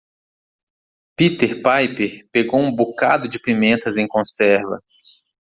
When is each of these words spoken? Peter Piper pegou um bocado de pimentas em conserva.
Peter 1.15 1.57
Piper 1.61 2.27
pegou 2.31 2.59
um 2.59 2.75
bocado 2.75 3.27
de 3.27 3.39
pimentas 3.39 3.97
em 3.97 4.07
conserva. 4.07 4.81